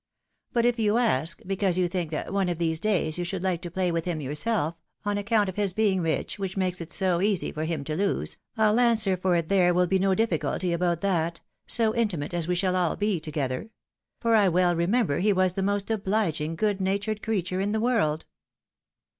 [0.51, 3.61] But if you ask, because you think that one of these days you should hke
[3.61, 4.73] to play with him yourself,
[5.05, 8.39] on account of his being rich, which makes it so easy for him to lose,
[8.57, 12.55] m answer for it there will be no difficulty about that, so intimate as we
[12.55, 13.69] shall all be together—
[14.21, 18.25] for I well remember he was the most obhging, good natured creature in the world.